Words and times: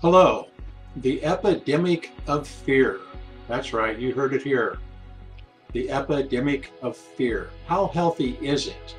Hello, 0.00 0.46
the 0.94 1.24
epidemic 1.24 2.12
of 2.28 2.46
fear. 2.46 3.00
That's 3.48 3.72
right, 3.72 3.98
you 3.98 4.14
heard 4.14 4.32
it 4.32 4.44
here. 4.44 4.78
The 5.72 5.90
epidemic 5.90 6.70
of 6.82 6.96
fear. 6.96 7.50
How 7.66 7.88
healthy 7.88 8.38
is 8.40 8.68
it 8.68 8.94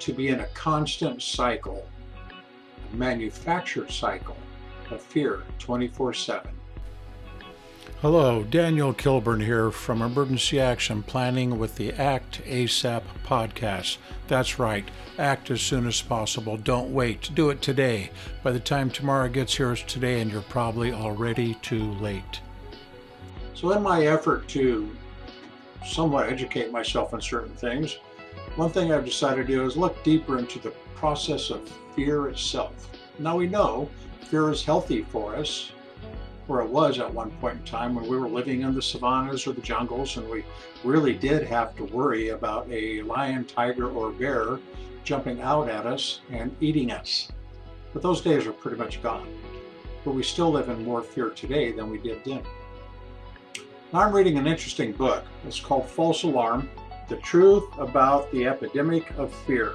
to 0.00 0.12
be 0.12 0.28
in 0.28 0.40
a 0.40 0.46
constant 0.48 1.22
cycle, 1.22 1.88
a 2.92 2.94
manufactured 2.94 3.90
cycle 3.90 4.36
of 4.90 5.00
fear 5.00 5.44
24 5.58 6.12
7? 6.12 6.50
Hello, 8.02 8.42
Daniel 8.42 8.92
Kilburn 8.92 9.40
here 9.40 9.70
from 9.70 10.02
Emergency 10.02 10.60
Action 10.60 11.02
Planning 11.02 11.58
with 11.58 11.76
the 11.76 11.92
Act 11.92 12.40
ASAP 12.44 13.02
podcast. 13.24 13.98
That's 14.26 14.58
right, 14.58 14.84
act 15.18 15.50
as 15.50 15.60
soon 15.60 15.86
as 15.86 16.02
possible. 16.02 16.56
Don't 16.56 16.92
wait. 16.92 17.30
Do 17.34 17.50
it 17.50 17.62
today. 17.62 18.10
By 18.42 18.52
the 18.52 18.60
time 18.60 18.90
tomorrow 18.90 19.28
gets 19.28 19.56
here, 19.56 19.72
it's 19.72 19.82
today, 19.82 20.20
and 20.20 20.30
you're 20.30 20.42
probably 20.42 20.92
already 20.92 21.54
too 21.62 21.92
late. 21.94 22.40
So, 23.54 23.70
in 23.72 23.82
my 23.82 24.06
effort 24.06 24.48
to 24.48 24.96
somewhat 25.86 26.28
educate 26.28 26.72
myself 26.72 27.14
on 27.14 27.20
certain 27.20 27.54
things, 27.54 27.98
one 28.56 28.70
thing 28.70 28.92
I've 28.92 29.04
decided 29.04 29.46
to 29.46 29.52
do 29.52 29.64
is 29.64 29.76
look 29.76 30.02
deeper 30.02 30.38
into 30.38 30.58
the 30.58 30.70
process 30.94 31.50
of 31.50 31.68
fear 31.94 32.28
itself. 32.28 32.90
Now, 33.18 33.36
we 33.36 33.46
know 33.46 33.88
fear 34.22 34.50
is 34.50 34.64
healthy 34.64 35.02
for 35.02 35.36
us 35.36 35.72
where 36.52 36.60
it 36.60 36.68
was 36.68 36.98
at 36.98 37.14
one 37.14 37.30
point 37.40 37.58
in 37.58 37.64
time 37.64 37.94
when 37.94 38.06
we 38.06 38.14
were 38.14 38.28
living 38.28 38.60
in 38.60 38.74
the 38.74 38.82
savannas 38.82 39.46
or 39.46 39.54
the 39.54 39.62
jungles 39.62 40.18
and 40.18 40.28
we 40.28 40.44
really 40.84 41.14
did 41.14 41.46
have 41.46 41.74
to 41.74 41.84
worry 41.84 42.28
about 42.28 42.70
a 42.70 43.00
lion, 43.02 43.42
tiger, 43.46 43.90
or 43.90 44.10
bear 44.10 44.58
jumping 45.02 45.40
out 45.40 45.66
at 45.70 45.86
us 45.86 46.20
and 46.30 46.54
eating 46.60 46.90
us. 46.90 47.32
But 47.94 48.02
those 48.02 48.20
days 48.20 48.46
are 48.46 48.52
pretty 48.52 48.76
much 48.76 49.02
gone. 49.02 49.26
But 50.04 50.12
we 50.12 50.22
still 50.22 50.50
live 50.50 50.68
in 50.68 50.84
more 50.84 51.00
fear 51.00 51.30
today 51.30 51.72
than 51.72 51.88
we 51.88 51.96
did 51.96 52.22
then. 52.22 52.42
Now 53.90 54.00
I'm 54.00 54.12
reading 54.12 54.36
an 54.36 54.46
interesting 54.46 54.92
book. 54.92 55.24
It's 55.46 55.58
called 55.58 55.88
False 55.88 56.22
Alarm 56.22 56.68
The 57.08 57.16
Truth 57.16 57.64
About 57.78 58.30
the 58.30 58.46
Epidemic 58.46 59.10
of 59.16 59.32
Fear. 59.46 59.74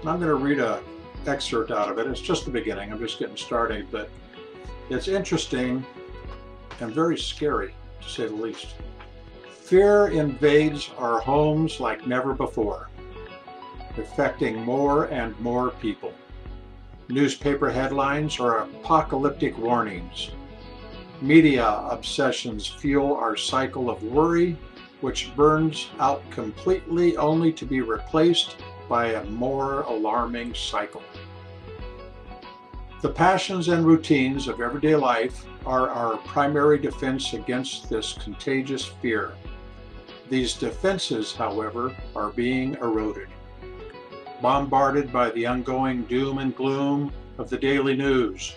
And 0.00 0.08
I'm 0.08 0.18
going 0.18 0.30
to 0.30 0.34
read 0.36 0.60
a 0.60 0.82
excerpt 1.26 1.70
out 1.70 1.90
of 1.90 1.98
it. 1.98 2.06
It's 2.06 2.22
just 2.22 2.46
the 2.46 2.50
beginning. 2.50 2.90
I'm 2.90 2.98
just 2.98 3.18
getting 3.18 3.36
started, 3.36 3.86
but 3.90 4.08
it's 4.88 5.06
interesting 5.06 5.86
and 6.80 6.92
very 6.94 7.18
scary, 7.18 7.74
to 8.00 8.08
say 8.08 8.26
the 8.26 8.34
least. 8.34 8.74
Fear 9.62 10.08
invades 10.08 10.90
our 10.98 11.20
homes 11.20 11.78
like 11.78 12.06
never 12.06 12.34
before, 12.34 12.88
affecting 13.96 14.60
more 14.64 15.04
and 15.04 15.38
more 15.40 15.70
people. 15.70 16.12
Newspaper 17.08 17.70
headlines 17.70 18.38
are 18.40 18.58
apocalyptic 18.58 19.56
warnings. 19.58 20.30
Media 21.20 21.66
obsessions 21.90 22.66
fuel 22.66 23.14
our 23.14 23.36
cycle 23.36 23.90
of 23.90 24.02
worry, 24.02 24.56
which 25.00 25.34
burns 25.36 25.88
out 25.98 26.22
completely 26.30 27.16
only 27.16 27.52
to 27.52 27.64
be 27.64 27.80
replaced 27.80 28.56
by 28.88 29.12
a 29.12 29.24
more 29.24 29.82
alarming 29.82 30.54
cycle. 30.54 31.02
The 33.00 33.08
passions 33.08 33.68
and 33.68 33.86
routines 33.86 34.46
of 34.46 34.60
everyday 34.60 34.94
life 34.94 35.46
are 35.64 35.88
our 35.88 36.18
primary 36.18 36.78
defense 36.78 37.32
against 37.32 37.88
this 37.88 38.12
contagious 38.12 38.84
fear. 38.84 39.32
These 40.28 40.52
defenses, 40.52 41.34
however, 41.34 41.96
are 42.14 42.28
being 42.28 42.74
eroded. 42.74 43.28
Bombarded 44.42 45.10
by 45.10 45.30
the 45.30 45.46
ongoing 45.46 46.02
doom 46.02 46.38
and 46.38 46.54
gloom 46.54 47.10
of 47.38 47.48
the 47.48 47.56
daily 47.56 47.96
news. 47.96 48.54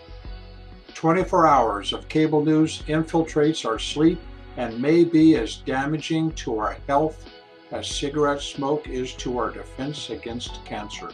24 0.94 1.48
hours 1.48 1.94
of 1.94 2.10
cable 2.10 2.44
news 2.44 2.84
infiltrates 2.90 3.66
our 3.66 3.80
sleep 3.80 4.20
and 4.58 4.78
may 4.78 5.06
be 5.06 5.38
as 5.38 5.56
damaging 5.56 6.34
to 6.34 6.60
our 6.60 6.76
health 6.86 7.30
as 7.72 7.88
cigarette 7.88 8.42
smoke 8.42 8.90
is 8.90 9.14
to 9.14 9.38
our 9.38 9.52
defense 9.52 10.10
against 10.10 10.66
cancer. 10.66 11.12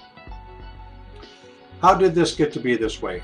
How 1.81 1.93
did 1.93 2.13
this 2.13 2.35
get 2.35 2.51
to 2.53 2.59
be 2.59 2.75
this 2.75 3.01
way? 3.01 3.23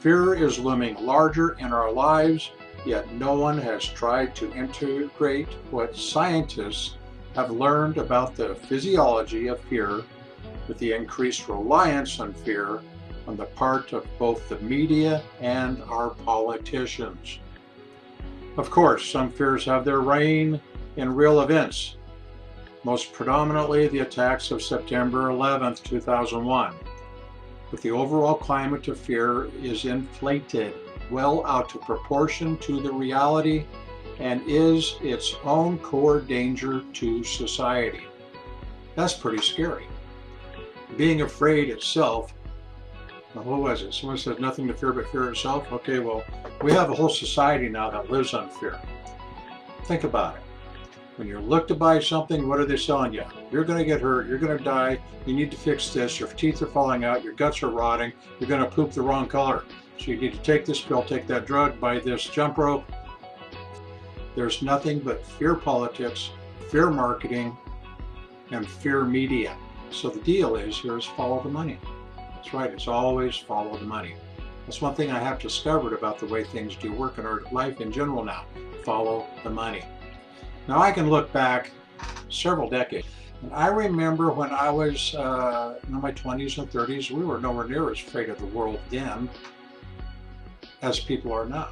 Fear 0.00 0.34
is 0.34 0.58
looming 0.58 0.96
larger 1.06 1.52
in 1.60 1.72
our 1.72 1.92
lives, 1.92 2.50
yet 2.84 3.12
no 3.12 3.34
one 3.34 3.58
has 3.58 3.84
tried 3.84 4.34
to 4.36 4.52
integrate 4.54 5.46
what 5.70 5.96
scientists 5.96 6.96
have 7.36 7.52
learned 7.52 7.98
about 7.98 8.34
the 8.34 8.56
physiology 8.56 9.46
of 9.46 9.60
fear 9.60 10.02
with 10.66 10.78
the 10.78 10.92
increased 10.92 11.48
reliance 11.48 12.18
on 12.18 12.32
fear 12.32 12.80
on 13.28 13.36
the 13.36 13.44
part 13.44 13.92
of 13.92 14.04
both 14.18 14.48
the 14.48 14.58
media 14.58 15.22
and 15.40 15.80
our 15.84 16.10
politicians. 16.10 17.38
Of 18.56 18.68
course, 18.68 19.08
some 19.08 19.30
fears 19.30 19.64
have 19.66 19.84
their 19.84 20.00
reign 20.00 20.60
in 20.96 21.14
real 21.14 21.40
events, 21.40 21.94
most 22.82 23.12
predominantly 23.12 23.86
the 23.86 24.00
attacks 24.00 24.50
of 24.50 24.60
September 24.60 25.30
11, 25.30 25.76
2001 25.76 26.74
but 27.70 27.80
the 27.82 27.90
overall 27.90 28.34
climate 28.34 28.88
of 28.88 28.98
fear 28.98 29.46
is 29.62 29.84
inflated 29.84 30.74
well 31.10 31.44
out 31.46 31.74
of 31.74 31.80
proportion 31.82 32.56
to 32.58 32.80
the 32.80 32.92
reality 32.92 33.64
and 34.18 34.42
is 34.46 34.96
its 35.02 35.34
own 35.44 35.78
core 35.78 36.20
danger 36.20 36.82
to 36.92 37.24
society. 37.24 38.04
That's 38.94 39.14
pretty 39.14 39.42
scary. 39.42 39.86
Being 40.96 41.22
afraid 41.22 41.70
itself, 41.70 42.34
well, 43.34 43.44
what 43.44 43.60
was 43.60 43.82
it? 43.82 43.94
Someone 43.94 44.18
said 44.18 44.40
nothing 44.40 44.66
to 44.68 44.74
fear 44.74 44.92
but 44.92 45.08
fear 45.10 45.30
itself. 45.30 45.70
Okay, 45.72 46.00
well, 46.00 46.24
we 46.62 46.72
have 46.72 46.90
a 46.90 46.94
whole 46.94 47.08
society 47.08 47.68
now 47.68 47.88
that 47.90 48.10
lives 48.10 48.34
on 48.34 48.50
fear. 48.50 48.78
Think 49.84 50.04
about 50.04 50.36
it. 50.36 50.42
When 51.20 51.28
you 51.28 51.38
look 51.38 51.68
to 51.68 51.74
buy 51.74 52.00
something, 52.00 52.48
what 52.48 52.60
are 52.60 52.64
they 52.64 52.78
selling 52.78 53.12
you? 53.12 53.24
You're 53.52 53.64
going 53.64 53.78
to 53.78 53.84
get 53.84 54.00
hurt. 54.00 54.26
You're 54.26 54.38
going 54.38 54.56
to 54.56 54.64
die. 54.64 54.98
You 55.26 55.34
need 55.34 55.50
to 55.50 55.56
fix 55.58 55.92
this. 55.92 56.18
Your 56.18 56.30
teeth 56.30 56.62
are 56.62 56.66
falling 56.66 57.04
out. 57.04 57.22
Your 57.22 57.34
guts 57.34 57.62
are 57.62 57.68
rotting. 57.68 58.14
You're 58.38 58.48
going 58.48 58.62
to 58.62 58.70
poop 58.74 58.92
the 58.92 59.02
wrong 59.02 59.28
color. 59.28 59.64
So 59.98 60.12
you 60.12 60.16
need 60.18 60.32
to 60.32 60.38
take 60.38 60.64
this 60.64 60.80
pill, 60.80 61.02
take 61.02 61.26
that 61.26 61.44
drug, 61.44 61.78
buy 61.78 61.98
this 61.98 62.24
jump 62.24 62.56
rope. 62.56 62.90
There's 64.34 64.62
nothing 64.62 65.00
but 65.00 65.22
fear 65.26 65.54
politics, 65.54 66.30
fear 66.70 66.88
marketing, 66.88 67.54
and 68.50 68.66
fear 68.66 69.04
media. 69.04 69.54
So 69.90 70.08
the 70.08 70.20
deal 70.20 70.56
is 70.56 70.78
here 70.78 70.96
is 70.96 71.04
follow 71.04 71.42
the 71.42 71.50
money. 71.50 71.78
That's 72.16 72.54
right. 72.54 72.72
It's 72.72 72.88
always 72.88 73.36
follow 73.36 73.76
the 73.76 73.84
money. 73.84 74.14
That's 74.64 74.80
one 74.80 74.94
thing 74.94 75.10
I 75.10 75.18
have 75.18 75.38
discovered 75.38 75.92
about 75.92 76.18
the 76.18 76.24
way 76.28 76.44
things 76.44 76.76
do 76.76 76.94
work 76.94 77.18
in 77.18 77.26
our 77.26 77.42
life 77.52 77.82
in 77.82 77.92
general 77.92 78.24
now. 78.24 78.46
Follow 78.86 79.26
the 79.44 79.50
money. 79.50 79.84
Now 80.68 80.80
I 80.80 80.92
can 80.92 81.08
look 81.08 81.32
back 81.32 81.70
several 82.28 82.68
decades. 82.68 83.06
And 83.42 83.52
I 83.52 83.68
remember 83.68 84.30
when 84.30 84.50
I 84.50 84.70
was 84.70 85.14
uh, 85.14 85.78
in 85.86 85.94
my 85.94 86.12
20s 86.12 86.58
and 86.58 86.70
30s, 86.70 87.10
we 87.10 87.24
were 87.24 87.40
nowhere 87.40 87.66
near 87.66 87.90
as 87.90 87.98
afraid 87.98 88.28
of 88.28 88.38
the 88.38 88.46
world 88.46 88.78
then 88.90 89.28
as 90.82 91.00
people 91.00 91.32
are 91.32 91.46
now. 91.46 91.68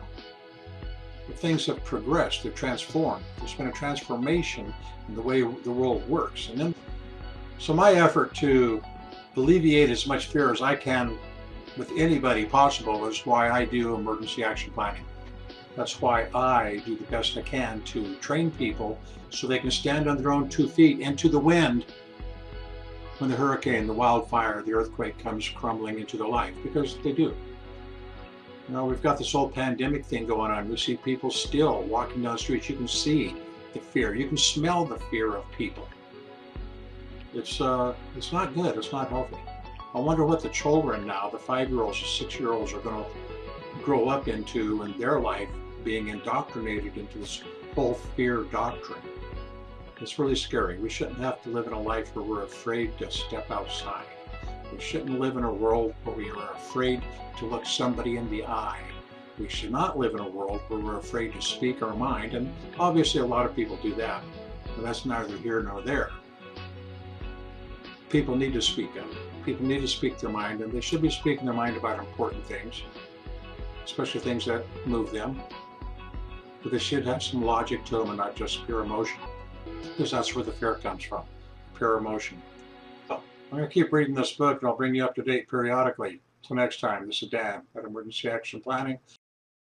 But 1.27 1.39
things 1.39 1.67
have 1.67 1.85
progressed, 1.85 2.43
they've 2.43 2.55
transformed. 2.55 3.25
There's 3.39 3.55
been 3.55 3.67
a 3.67 3.73
transformation 3.73 4.73
in 5.09 5.15
the 5.15 5.23
way 5.23 5.43
the 5.43 5.71
world 5.71 6.09
works. 6.09 6.49
And 6.49 6.59
then, 6.59 6.75
so 7.59 7.75
my 7.75 7.93
effort 7.93 8.35
to 8.37 8.83
alleviate 9.37 9.91
as 9.91 10.07
much 10.07 10.27
fear 10.27 10.53
as 10.53 10.63
I 10.63 10.75
can 10.75 11.19
with 11.77 11.93
anybody 11.97 12.45
possible 12.45 13.07
is 13.07 13.25
why 13.25 13.51
I 13.51 13.65
do 13.65 13.95
emergency 13.95 14.43
action 14.43 14.73
planning. 14.73 15.05
That's 15.79 16.03
why 16.03 16.27
I 16.35 16.83
do 16.85 16.97
the 16.97 17.05
best 17.05 17.39
I 17.39 17.43
can 17.43 17.83
to 17.83 18.17
train 18.17 18.51
people 18.51 18.99
so 19.31 19.47
they 19.47 19.61
can 19.61 19.71
stand 19.71 20.09
on 20.09 20.21
their 20.21 20.33
own 20.33 20.49
two 20.49 20.67
feet 20.67 20.99
into 20.99 21.29
the 21.29 21.39
wind 21.39 21.85
when 23.19 23.31
the 23.31 23.37
hurricane, 23.37 23.87
the 23.87 23.93
wildfire, 23.93 24.61
the 24.63 24.73
earthquake 24.73 25.17
comes 25.21 25.49
crumbling 25.49 26.01
into 26.01 26.17
their 26.17 26.27
life, 26.27 26.53
because 26.65 26.99
they 27.05 27.13
do. 27.13 27.33
You 28.67 28.75
know, 28.75 28.87
we've 28.87 29.01
got 29.01 29.19
this 29.19 29.31
whole 29.31 29.49
pandemic 29.49 30.05
thing 30.05 30.27
going 30.27 30.51
on. 30.51 30.69
We 30.69 30.77
see 30.77 30.97
people 30.97 31.31
still 31.31 31.83
walking 31.83 32.25
down 32.25 32.33
the 32.33 32.39
streets. 32.39 32.69
You 32.69 32.75
can 32.75 32.89
see 32.89 33.37
the 33.73 33.79
fear. 33.79 34.17
You 34.17 34.27
can 34.27 34.37
smell 34.37 34.85
the 34.85 34.99
fear 35.13 35.37
of 35.37 35.49
people. 35.53 35.87
It's 37.35 37.61
uh, 37.61 37.95
it's 38.17 38.33
not 38.33 38.53
good. 38.53 38.77
It's 38.77 38.91
not 38.91 39.11
healthy. 39.11 39.37
I 39.95 40.01
wonder 40.01 40.25
what 40.25 40.43
the 40.43 40.49
children 40.49 41.07
now, 41.07 41.31
the 41.31 41.39
five-year-olds, 41.39 42.01
the 42.01 42.09
six-year-olds, 42.09 42.73
are 42.73 42.81
going 42.81 43.05
to 43.05 43.85
grow 43.85 44.09
up 44.09 44.27
into 44.27 44.83
in 44.83 44.99
their 44.99 45.21
life 45.21 45.49
being 45.85 46.09
indoctrinated 46.09 46.97
into 46.97 47.19
this 47.19 47.43
whole 47.75 47.95
fear 48.17 48.45
doctrine. 48.45 49.03
It's 50.01 50.19
really 50.19 50.37
scary. 50.37 50.79
We 50.79 50.89
shouldn't 50.89 51.19
have 51.19 51.43
to 51.43 51.51
live 51.51 51.67
in 51.67 51.73
a 51.73 51.81
life 51.81 52.15
where 52.15 52.25
we're 52.25 52.45
afraid 52.45 52.97
to 52.99 53.11
step 53.11 53.51
outside. 53.51 54.07
We 54.73 54.81
shouldn't 54.81 55.19
live 55.19 55.37
in 55.37 55.45
a 55.45 55.53
world 55.53 55.95
where 56.05 56.17
we 56.17 56.31
are 56.31 56.53
afraid 56.53 57.03
to 57.39 57.47
look 57.47 57.67
somebody 57.67 58.17
in 58.17 58.31
the 58.31 58.45
eye. 58.45 58.81
We 59.39 59.49
should 59.49 59.71
not 59.71 59.99
live 59.99 60.15
in 60.15 60.21
a 60.21 60.29
world 60.29 60.61
where 60.69 60.81
we're 60.81 60.99
afraid 60.99 61.33
to 61.35 61.43
speak 61.43 61.83
our 61.83 61.95
mind, 61.95 62.35
and 62.35 62.53
obviously 62.79 63.21
a 63.21 63.27
lot 63.27 63.47
of 63.47 63.57
people 63.57 63.79
do 63.83 63.95
that, 63.95 64.23
but 64.75 64.85
that's 64.85 65.05
neither 65.05 65.37
here 65.39 65.63
nor 65.63 65.81
there. 65.81 66.11
People 68.09 68.37
need 68.37 68.53
to 68.55 68.63
speak 68.63 68.91
up. 68.99 69.07
People 69.45 69.67
need 69.67 69.81
to 69.81 69.89
speak 69.89 70.19
their 70.19 70.31
mind, 70.31 70.61
and 70.61 70.73
they 70.73 70.81
should 70.81 71.03
be 71.03 71.11
speaking 71.11 71.45
their 71.45 71.55
mind 71.55 71.77
about 71.77 71.99
important 71.99 72.45
things 72.47 72.83
especially 73.89 74.21
things 74.21 74.45
that 74.45 74.65
move 74.87 75.11
them. 75.11 75.41
But 76.69 76.73
they 76.73 76.85
should 76.85 77.07
have 77.07 77.23
some 77.23 77.43
logic 77.43 77.83
to 77.87 77.97
them 77.97 78.09
and 78.09 78.19
not 78.19 78.37
just 78.37 78.67
pure 78.67 78.83
emotion, 78.83 79.21
because 79.83 80.11
that's 80.11 80.35
where 80.35 80.45
the 80.45 80.53
fear 80.53 80.75
comes 80.75 81.03
from, 81.03 81.25
pure 81.75 81.97
emotion. 81.97 82.43
So 83.09 83.23
I'm 83.51 83.57
going 83.57 83.67
to 83.67 83.73
keep 83.73 83.91
reading 83.91 84.15
this 84.15 84.33
book 84.33 84.61
and 84.61 84.69
I'll 84.69 84.77
bring 84.77 84.95
you 84.95 85.03
up 85.03 85.15
to 85.15 85.23
date 85.23 85.49
periodically. 85.49 86.21
Till 86.43 86.57
next 86.57 86.81
time, 86.81 87.07
this 87.07 87.23
is 87.23 87.31
Dan 87.31 87.63
at 87.75 87.87
Emergency 87.87 88.29
Action 88.29 88.61
Planning 88.61 88.99